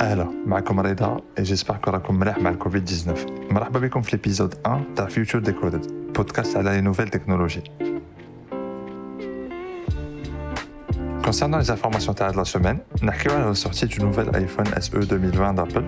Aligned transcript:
اهلا 0.00 0.28
معكم 0.46 0.80
رضا 0.80 1.16
et 1.38 1.44
j'espère 1.44 1.80
que 1.80 1.88
راكم 1.88 2.14
مليح 2.14 2.38
مع 2.38 2.50
الكوفيد 2.50 2.84
19 2.84 3.26
مرحبا 3.50 3.80
بكم 3.80 4.02
في 4.02 4.14
الابيزود 4.14 4.54
1 4.66 4.84
تاع 4.96 5.06
فيوتشر 5.06 5.38
ديكودد 5.38 6.12
بودكاست 6.16 6.56
على 6.56 6.70
لي 6.70 6.80
نوفيل 6.80 7.08
تكنولوجي 7.08 7.62
Concernant 11.32 11.58
les 11.58 11.70
informations 11.70 12.12
de 12.12 12.36
la 12.36 12.44
semaine, 12.44 12.78
نحكيو 13.02 13.32
على 13.32 13.54
la 13.54 13.56
sortie 13.56 13.86
du 13.86 14.00
nouvel 14.00 14.28
iPhone 14.34 14.80
SE 14.80 14.90
2020 14.90 15.54
d'Apple 15.54 15.84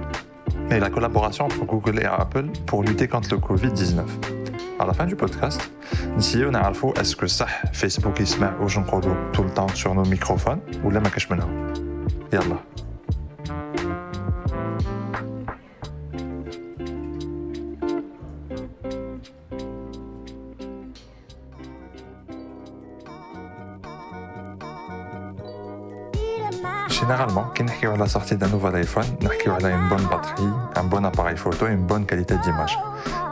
et 0.72 0.80
la 0.80 0.90
collaboration 0.90 1.46
entre 1.46 1.66
Google 1.66 2.00
et 2.00 2.06
Apple 2.06 2.46
pour 2.66 2.84
lutter 2.84 3.08
contre 3.08 3.30
le 3.32 3.38
Covid-19. 3.38 4.04
À 4.80 4.86
la 4.86 4.94
fin 4.94 5.06
du 5.06 5.16
podcast, 5.16 5.72
nous 6.16 6.22
on 6.46 6.54
a 6.54 6.60
est-ce 7.00 7.16
que 7.16 7.28
ça, 7.28 7.48
Facebook, 7.74 8.16
il 8.20 8.28
se 8.28 8.40
met 8.40 8.48
tout 9.34 9.44
le 9.44 9.50
temps 9.50 9.68
sur 9.70 9.94
nos 9.94 10.06
microphones 10.06 10.62
ou 10.84 10.92
là, 10.92 11.00
ma 11.00 11.10
Yallah. 12.32 12.89
Généralement, 27.00 27.46
quand 27.56 27.66
on 27.86 27.96
la 27.96 28.08
sortie 28.08 28.36
d'un 28.36 28.50
nouvel 28.50 28.76
iPhone, 28.76 29.06
on 29.22 29.64
a 29.64 29.70
une 29.70 29.88
bonne 29.88 30.06
batterie, 30.08 30.50
un 30.76 30.84
bon 30.84 31.06
appareil 31.06 31.38
photo 31.38 31.68
et 31.68 31.72
une 31.72 31.86
bonne 31.86 32.06
qualité 32.06 32.36
d'image. 32.44 32.78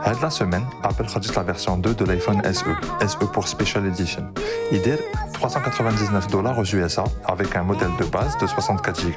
Cette 0.06 0.22
la 0.22 0.30
semaine, 0.30 0.64
Apple 0.82 1.04
a 1.04 1.20
la 1.36 1.42
version 1.42 1.76
2 1.76 1.94
de 1.94 2.04
l'iPhone 2.06 2.40
SE, 2.44 2.64
SE 3.06 3.26
pour 3.26 3.46
Special 3.46 3.84
Edition. 3.86 4.26
Il 4.72 4.88
est 4.88 5.02
399 5.34 6.28
dollars 6.28 6.58
aux 6.58 6.64
USA 6.64 7.04
avec 7.26 7.54
un 7.56 7.62
modèle 7.62 7.90
de 7.98 8.06
base 8.06 8.38
de 8.38 8.46
64 8.46 9.04
Go 9.04 9.10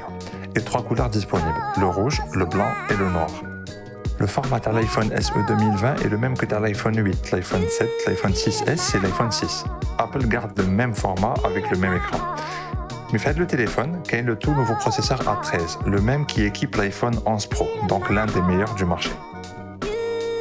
et 0.54 0.60
trois 0.60 0.82
couleurs 0.82 1.08
disponibles, 1.08 1.62
le 1.80 1.86
rouge, 1.86 2.20
le 2.34 2.44
blanc 2.44 2.68
et 2.90 2.94
le 2.94 3.08
noir. 3.08 3.30
Le 4.18 4.26
format 4.26 4.60
de 4.60 4.70
l'iPhone 4.70 5.10
SE 5.18 5.32
2020 5.48 6.04
est 6.04 6.08
le 6.08 6.18
même 6.18 6.36
que 6.36 6.44
dans 6.44 6.60
l'iPhone 6.60 6.94
8, 6.96 7.32
l'iPhone 7.32 7.66
7, 7.66 7.88
l'iPhone 8.06 8.32
6S 8.32 8.96
et 8.96 9.00
l'iPhone 9.00 9.32
6. 9.32 9.64
Apple 9.98 10.26
garde 10.26 10.52
le 10.58 10.66
même 10.66 10.94
format 10.94 11.34
avec 11.44 11.70
le 11.70 11.78
même 11.78 11.94
écran. 11.94 12.18
Mais 13.12 13.18
faites 13.18 13.36
le 13.36 13.46
téléphone, 13.46 14.00
qui 14.08 14.22
le 14.22 14.36
tout 14.36 14.52
nouveau 14.52 14.74
processeur 14.74 15.20
A13, 15.22 15.86
le 15.86 16.00
même 16.00 16.24
qui 16.24 16.44
équipe 16.44 16.76
l'iPhone 16.76 17.20
11 17.26 17.46
Pro, 17.46 17.68
donc 17.86 18.08
l'un 18.08 18.24
des 18.24 18.40
meilleurs 18.40 18.74
du 18.74 18.86
marché. 18.86 19.10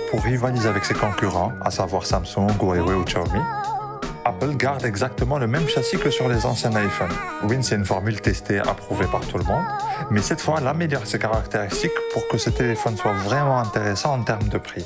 Pour 0.09 0.23
rivaliser 0.23 0.69
avec 0.69 0.85
ses 0.85 0.93
concurrents, 0.93 1.51
à 1.61 1.69
savoir 1.69 2.05
Samsung, 2.05 2.47
Huawei 2.61 2.93
ou 2.93 3.03
Xiaomi, 3.03 3.41
Apple 4.23 4.55
garde 4.55 4.85
exactement 4.85 5.37
le 5.37 5.47
même 5.47 5.67
châssis 5.67 5.97
que 5.97 6.09
sur 6.09 6.29
les 6.29 6.45
anciens 6.45 6.71
iPhones. 6.71 7.11
Oui, 7.43 7.57
c'est 7.61 7.75
une 7.75 7.85
formule 7.85 8.21
testée, 8.21 8.59
approuvée 8.59 9.07
par 9.07 9.21
tout 9.21 9.37
le 9.37 9.43
monde, 9.43 9.65
mais 10.09 10.21
cette 10.21 10.39
fois, 10.39 10.59
elle 10.61 10.67
améliore 10.67 11.05
ses 11.05 11.19
caractéristiques 11.19 11.91
pour 12.13 12.25
que 12.29 12.37
ce 12.37 12.49
téléphone 12.49 12.95
soit 12.95 13.13
vraiment 13.13 13.59
intéressant 13.59 14.13
en 14.13 14.23
termes 14.23 14.47
de 14.47 14.57
prix. 14.57 14.85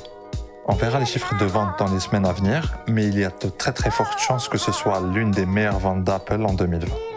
On 0.66 0.74
verra 0.74 0.98
les 0.98 1.06
chiffres 1.06 1.36
de 1.38 1.44
vente 1.44 1.78
dans 1.78 1.88
les 1.92 2.00
semaines 2.00 2.26
à 2.26 2.32
venir, 2.32 2.78
mais 2.88 3.06
il 3.06 3.16
y 3.16 3.24
a 3.24 3.30
de 3.30 3.48
très 3.48 3.72
très 3.72 3.92
fortes 3.92 4.18
chances 4.18 4.48
que 4.48 4.58
ce 4.58 4.72
soit 4.72 5.00
l'une 5.12 5.30
des 5.30 5.46
meilleures 5.46 5.78
ventes 5.78 6.02
d'Apple 6.02 6.44
en 6.44 6.54
2020. 6.54 7.15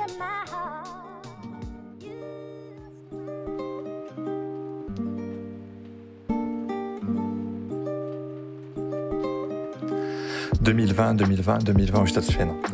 2020, 10.70 11.16
2020, 11.16 11.64
2020 11.64 12.04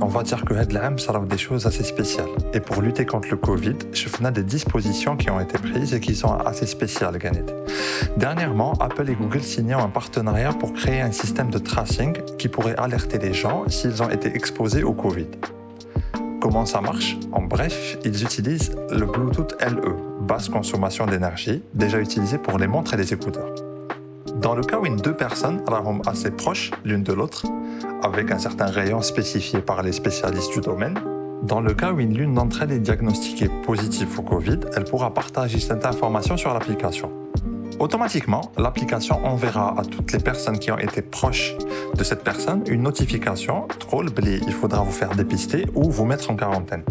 On 0.01 0.07
va 0.07 0.23
dire 0.23 0.43
que 0.43 0.53
l'année 0.53 0.97
ça 0.97 1.17
des 1.17 1.37
choses 1.37 1.65
assez 1.65 1.83
spéciales. 1.83 2.27
Et 2.53 2.59
pour 2.59 2.81
lutter 2.81 3.05
contre 3.05 3.29
le 3.31 3.37
Covid, 3.37 3.75
je 3.93 4.09
fais 4.09 4.31
des 4.31 4.43
dispositions 4.43 5.15
qui 5.15 5.29
ont 5.29 5.39
été 5.39 5.57
prises 5.57 5.93
et 5.93 6.01
qui 6.01 6.13
sont 6.13 6.33
assez 6.33 6.65
spéciales. 6.65 7.17
Dernièrement, 8.17 8.73
Apple 8.81 9.09
et 9.09 9.15
Google 9.15 9.41
signaient 9.41 9.75
un 9.75 9.87
partenariat 9.87 10.51
pour 10.51 10.73
créer 10.73 10.99
un 10.99 11.13
système 11.13 11.49
de 11.49 11.57
tracing 11.57 12.17
qui 12.37 12.49
pourrait 12.49 12.75
alerter 12.75 13.17
les 13.17 13.33
gens 13.33 13.63
s'ils 13.69 14.03
ont 14.03 14.09
été 14.09 14.35
exposés 14.35 14.83
au 14.83 14.91
Covid. 14.91 15.27
Comment 16.41 16.65
ça 16.65 16.81
marche? 16.81 17.17
En 17.31 17.43
bref, 17.43 17.97
ils 18.03 18.23
utilisent 18.23 18.75
le 18.91 19.05
Bluetooth 19.05 19.55
LE, 19.61 19.95
basse 20.27 20.49
consommation 20.49 21.05
d'énergie, 21.05 21.63
déjà 21.73 22.01
utilisé 22.01 22.39
pour 22.39 22.57
les 22.57 22.67
montres 22.67 22.93
et 22.93 22.97
les 22.97 23.13
écouteurs. 23.13 23.55
Dans 24.45 24.53
le 24.53 24.61
cas 24.61 24.77
où 24.77 24.85
une 24.85 24.97
deux 24.97 25.15
personnes 25.15 25.59
sont 25.65 26.01
assez 26.07 26.29
proches 26.29 26.69
l'une 26.83 27.01
de 27.01 27.13
l'autre, 27.13 27.47
avec 28.03 28.29
un 28.29 28.37
certain 28.37 28.67
rayon 28.67 29.01
spécifié 29.01 29.59
par 29.59 29.81
les 29.81 29.91
spécialistes 29.91 30.53
du 30.53 30.61
domaine, 30.61 30.99
dans 31.41 31.61
le 31.61 31.73
cas 31.73 31.91
où 31.91 31.99
une 31.99 32.15
l'une 32.15 32.35
d'entre 32.35 32.61
elles 32.61 32.73
est 32.73 32.79
diagnostiquée 32.79 33.49
positive 33.65 34.19
au 34.19 34.21
Covid, 34.21 34.59
elle 34.75 34.83
pourra 34.83 35.11
partager 35.15 35.59
cette 35.59 35.83
information 35.83 36.37
sur 36.37 36.53
l'application. 36.53 37.11
Automatiquement, 37.79 38.51
l'application 38.55 39.25
enverra 39.25 39.79
à 39.79 39.83
toutes 39.83 40.11
les 40.11 40.19
personnes 40.19 40.59
qui 40.59 40.69
ont 40.69 40.77
été 40.77 41.01
proches 41.01 41.55
de 41.95 42.03
cette 42.03 42.23
personne 42.23 42.61
une 42.67 42.83
notification 42.83 43.67
troll 43.79 44.11
il 44.25 44.53
faudra 44.53 44.83
vous 44.83 44.91
faire 44.91 45.15
dépister 45.15 45.65
ou 45.73 45.89
vous 45.89 46.05
mettre 46.05 46.29
en 46.29 46.35
quarantaine. 46.35 46.83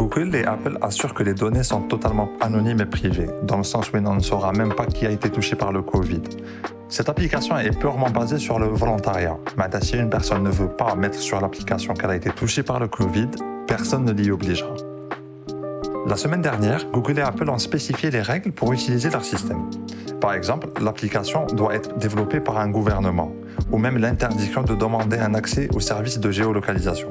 Google 0.00 0.34
et 0.34 0.46
Apple 0.46 0.78
assurent 0.80 1.12
que 1.12 1.22
les 1.22 1.34
données 1.34 1.62
sont 1.62 1.82
totalement 1.82 2.30
anonymes 2.40 2.80
et 2.80 2.86
privées, 2.86 3.28
dans 3.42 3.58
le 3.58 3.64
sens 3.64 3.92
où 3.92 3.98
on 3.98 4.14
ne 4.14 4.20
saura 4.20 4.50
même 4.52 4.72
pas 4.72 4.86
qui 4.86 5.04
a 5.04 5.10
été 5.10 5.28
touché 5.28 5.56
par 5.56 5.72
le 5.72 5.82
Covid. 5.82 6.22
Cette 6.88 7.10
application 7.10 7.58
est 7.58 7.78
purement 7.78 8.08
basée 8.08 8.38
sur 8.38 8.58
le 8.58 8.68
volontariat. 8.68 9.36
Mais 9.58 9.64
si 9.82 9.98
une 9.98 10.08
personne 10.08 10.42
ne 10.42 10.48
veut 10.48 10.70
pas 10.70 10.94
mettre 10.94 11.18
sur 11.18 11.38
l'application 11.38 11.92
qu'elle 11.92 12.12
a 12.12 12.16
été 12.16 12.30
touchée 12.30 12.62
par 12.62 12.80
le 12.80 12.88
Covid, 12.88 13.28
personne 13.66 14.06
ne 14.06 14.12
l'y 14.12 14.30
obligera. 14.30 14.72
La 16.06 16.16
semaine 16.16 16.40
dernière, 16.40 16.86
Google 16.90 17.18
et 17.18 17.22
Apple 17.22 17.50
ont 17.50 17.58
spécifié 17.58 18.10
les 18.10 18.22
règles 18.22 18.52
pour 18.52 18.72
utiliser 18.72 19.10
leur 19.10 19.22
système. 19.22 19.68
Par 20.18 20.32
exemple, 20.32 20.68
l'application 20.82 21.46
doit 21.48 21.74
être 21.74 21.98
développée 21.98 22.40
par 22.40 22.56
un 22.56 22.70
gouvernement, 22.70 23.34
ou 23.70 23.76
même 23.76 23.98
l'interdiction 23.98 24.62
de 24.62 24.74
demander 24.74 25.18
un 25.18 25.34
accès 25.34 25.68
aux 25.74 25.80
services 25.80 26.18
de 26.18 26.30
géolocalisation. 26.30 27.10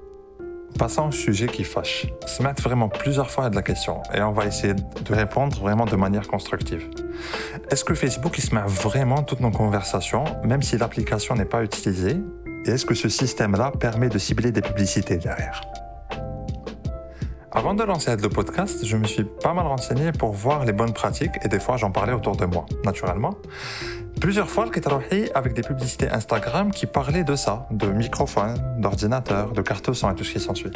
Passons 0.81 1.09
au 1.09 1.11
sujet 1.11 1.45
qui 1.45 1.63
fâche. 1.63 2.07
Se 2.25 2.41
mettre 2.41 2.63
vraiment 2.63 2.89
plusieurs 2.89 3.29
fois 3.29 3.51
de 3.51 3.55
la 3.55 3.61
question 3.61 4.01
et 4.15 4.21
on 4.23 4.31
va 4.31 4.47
essayer 4.47 4.73
de 4.73 5.13
répondre 5.13 5.55
vraiment 5.55 5.85
de 5.85 5.95
manière 5.95 6.27
constructive. 6.27 6.89
Est-ce 7.69 7.85
que 7.85 7.93
Facebook 7.93 8.35
il 8.39 8.41
se 8.41 8.55
met 8.55 8.63
vraiment 8.65 9.21
toutes 9.21 9.41
nos 9.41 9.51
conversations, 9.51 10.23
même 10.43 10.63
si 10.63 10.79
l'application 10.79 11.35
n'est 11.35 11.45
pas 11.45 11.61
utilisée? 11.61 12.17
Et 12.65 12.71
est-ce 12.71 12.87
que 12.87 12.95
ce 12.95 13.09
système-là 13.09 13.71
permet 13.79 14.09
de 14.09 14.17
cibler 14.17 14.51
des 14.51 14.63
publicités 14.63 15.17
derrière? 15.17 15.61
Avant 17.53 17.73
de 17.73 17.83
lancer 17.83 18.15
le 18.15 18.29
podcast, 18.29 18.85
je 18.85 18.95
me 18.95 19.05
suis 19.05 19.25
pas 19.25 19.53
mal 19.53 19.67
renseigné 19.67 20.13
pour 20.13 20.31
voir 20.31 20.63
les 20.63 20.71
bonnes 20.71 20.93
pratiques 20.93 21.33
et 21.43 21.49
des 21.49 21.59
fois 21.59 21.75
j'en 21.75 21.91
parlais 21.91 22.13
autour 22.13 22.37
de 22.37 22.45
moi, 22.45 22.65
naturellement. 22.85 23.35
Plusieurs 24.21 24.49
fois, 24.49 24.65
le 24.65 24.71
avec 25.35 25.53
des 25.53 25.61
publicités 25.61 26.09
Instagram 26.09 26.71
qui 26.71 26.85
parlaient 26.85 27.25
de 27.25 27.35
ça, 27.35 27.67
de 27.71 27.87
microphones, 27.87 28.55
d'ordinateurs, 28.79 29.51
de 29.51 29.61
cartes 29.61 29.91
son 29.91 30.09
et 30.11 30.15
tout 30.15 30.23
ce 30.23 30.31
qui 30.31 30.39
s'ensuit. 30.39 30.71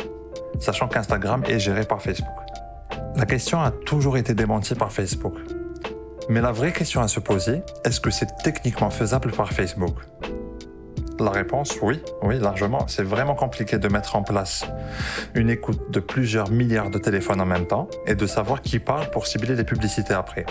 Sachant 0.60 0.90
qu'Instagram 0.90 1.44
est 1.48 1.60
géré 1.60 1.86
par 1.86 2.02
Facebook. 2.02 2.28
La 3.16 3.26
question 3.26 3.62
a 3.62 3.72
toujours 3.72 4.18
été 4.18 4.34
démentie 4.34 4.76
par 4.76 4.92
Facebook. 4.92 5.36
Mais 6.28 6.42
la 6.42 6.52
vraie 6.52 6.74
question 6.74 7.02
à 7.02 7.08
se 7.08 7.22
poser, 7.22 7.62
est-ce 7.86 8.02
que 8.02 8.10
c'est 8.10 8.36
techniquement 8.44 8.90
faisable 8.90 9.32
par 9.32 9.54
Facebook? 9.54 9.96
La 11.24 11.32
réponse, 11.32 11.78
oui, 11.82 12.02
oui, 12.24 12.40
largement. 12.40 12.88
C'est 12.88 13.04
vraiment 13.04 13.36
compliqué 13.36 13.78
de 13.78 13.88
mettre 13.88 14.16
en 14.16 14.24
place 14.24 14.66
une 15.34 15.50
écoute 15.50 15.92
de 15.92 16.00
plusieurs 16.00 16.50
milliards 16.50 16.90
de 16.90 16.98
téléphones 16.98 17.42
en 17.42 17.46
même 17.46 17.68
temps 17.68 17.88
et 18.06 18.16
de 18.16 18.26
savoir 18.26 18.62
qui 18.62 18.80
parle 18.80 19.10
pour 19.12 19.28
cibler 19.28 19.56
les 19.56 19.64
publicités 19.64 20.14
après. 20.14 20.46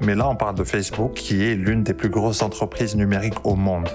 Mais 0.00 0.14
là, 0.14 0.28
on 0.28 0.36
parle 0.36 0.54
de 0.56 0.64
Facebook, 0.64 1.14
qui 1.14 1.44
est 1.44 1.54
l'une 1.54 1.82
des 1.82 1.94
plus 1.94 2.10
grosses 2.10 2.42
entreprises 2.42 2.96
numériques 2.96 3.44
au 3.44 3.54
monde. 3.54 3.88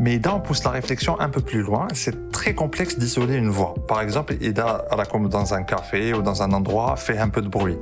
Mais 0.00 0.14
Ida, 0.14 0.34
on 0.34 0.40
pousse 0.40 0.64
la 0.64 0.70
réflexion 0.70 1.20
un 1.20 1.28
peu 1.28 1.42
plus 1.42 1.60
loin. 1.60 1.86
C'est 1.92 2.32
très 2.32 2.54
complexe 2.54 2.98
d'isoler 2.98 3.36
une 3.36 3.50
voix. 3.50 3.74
Par 3.86 4.00
exemple, 4.00 4.34
Ida, 4.40 4.86
comme 5.10 5.28
dans 5.28 5.52
un 5.52 5.62
café 5.62 6.14
ou 6.14 6.22
dans 6.22 6.42
un 6.42 6.52
endroit, 6.52 6.96
fait 6.96 7.18
un 7.18 7.28
peu 7.28 7.42
de 7.42 7.48
bruit. 7.48 7.76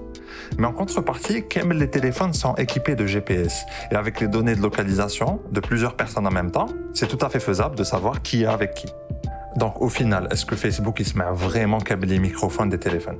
Mais 0.59 0.67
en 0.67 0.73
contrepartie, 0.73 1.45
comme 1.49 1.73
les 1.73 1.89
téléphones 1.89 2.35
sont 2.35 2.57
équipés 2.57 2.97
de 2.97 3.07
GPS 3.07 3.63
et 3.93 3.95
avec 3.95 4.21
les 4.21 4.27
données 4.27 4.57
de 4.57 4.61
localisation 4.61 5.41
de 5.53 5.61
plusieurs 5.61 5.95
personnes 5.95 6.27
en 6.27 6.33
même 6.33 6.51
temps, 6.51 6.67
c'est 6.93 7.07
tout 7.07 7.25
à 7.25 7.29
fait 7.29 7.39
faisable 7.39 7.77
de 7.77 7.85
savoir 7.85 8.21
qui 8.21 8.43
est 8.43 8.47
avec 8.47 8.75
qui. 8.75 8.89
Donc 9.57 9.81
au 9.81 9.89
final, 9.89 10.27
est-ce 10.33 10.45
que 10.45 10.57
Facebook 10.57 10.97
il 10.99 11.07
se 11.07 11.17
met 11.17 11.25
vraiment 11.31 11.79
câble 11.79 12.09
les 12.09 12.19
microphones 12.19 12.69
des 12.69 12.81
téléphones? 12.81 13.19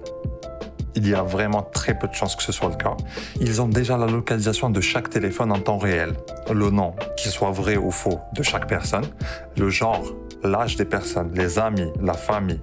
il 0.98 1.08
y 1.08 1.16
a 1.16 1.24
vraiment 1.24 1.62
très 1.62 1.98
peu 1.98 2.08
de 2.08 2.14
chances 2.14 2.36
que 2.36 2.44
ce 2.44 2.52
soit 2.52 2.70
le 2.70 2.76
cas. 2.76 2.96
Ils 3.40 3.62
ont 3.62 3.68
déjà 3.68 3.98
la 3.98 4.06
localisation 4.06 4.70
de 4.70 4.82
chaque 4.82 5.10
téléphone 5.10 5.52
en 5.52 5.60
temps 5.60 5.78
réel, 5.78 6.14
le 6.52 6.70
nom, 6.70 6.94
qu'il 7.18 7.32
soit 7.32 7.52
vrai 7.52 7.78
ou 7.78 7.92
faux, 7.92 8.20
de 8.34 8.44
chaque 8.44 8.68
personne, 8.68 9.06
le 9.58 9.70
genre, 9.70 10.04
l'âge 10.44 10.76
des 10.76 10.86
personnes, 10.86 11.32
les 11.34 11.60
amis, 11.60 11.92
la 12.02 12.14
famille. 12.14 12.62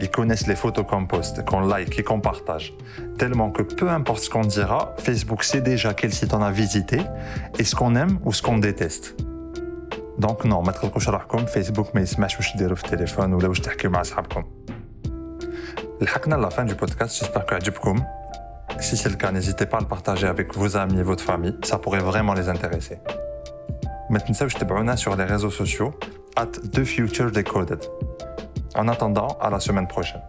Ils 0.00 0.10
connaissent 0.10 0.46
les 0.46 0.56
photos 0.56 0.84
qu'on 0.88 1.06
poste, 1.06 1.44
qu'on 1.44 1.60
like 1.60 1.98
et 1.98 2.02
qu'on 2.02 2.20
partage. 2.20 2.74
Tellement 3.18 3.50
que 3.50 3.62
peu 3.62 3.88
importe 3.88 4.22
ce 4.24 4.30
qu'on 4.30 4.42
dira, 4.42 4.94
Facebook 4.98 5.44
sait 5.44 5.60
déjà 5.60 5.94
quel 5.94 6.12
site 6.12 6.34
on 6.34 6.42
a 6.42 6.50
visité 6.50 7.00
et 7.58 7.64
ce 7.64 7.74
qu'on 7.74 7.94
aime 7.94 8.18
ou 8.24 8.32
ce 8.32 8.42
qu'on 8.42 8.58
déteste. 8.58 9.16
Donc 10.18 10.44
non, 10.44 10.62
ما 10.62 10.72
تقلقوش 10.72 11.08
روحكم 11.08 11.46
فيسبوك 11.46 11.94
ما 11.94 12.00
يسمعش 12.00 12.36
واش 12.36 12.56
ديروا 12.56 12.76
في 12.76 12.84
التليفون 12.84 13.32
ولا 13.32 13.48
واش 13.48 13.60
تحكيو 13.60 13.90
مع 13.90 14.00
اصحابكم 14.00 14.44
لحقنا 16.00 16.36
la 16.36 16.50
fin 16.50 16.64
du 16.64 16.74
podcast, 16.74 17.18
j'espère 17.18 17.46
que 17.46 17.54
عجبكم. 17.54 18.04
Si 18.80 18.96
c'est 18.96 19.08
le 19.08 19.16
cas, 19.16 19.30
n'hésitez 19.30 19.66
pas 19.66 19.76
à 19.76 19.80
le 19.80 19.86
partager 19.86 20.26
avec 20.26 20.54
vos 20.54 20.76
amis 20.76 20.98
et 20.98 21.02
votre 21.02 21.24
famille, 21.24 21.56
ça 21.62 21.78
pourrait 21.78 22.00
vraiment 22.10 22.34
les 22.34 22.48
intéresser. 22.48 22.98
ما 24.10 24.18
تنساوش 24.18 24.54
تتابعونا 24.54 24.96
sur 24.96 25.16
les 25.16 25.24
réseaux 25.24 25.50
sociaux 25.50 25.92
at 26.36 26.52
The 26.72 26.84
Future 26.84 27.30
Decoded. 27.30 27.82
En 28.76 28.88
attendant, 28.88 29.28
à 29.40 29.50
la 29.50 29.60
semaine 29.60 29.86
prochaine. 29.86 30.22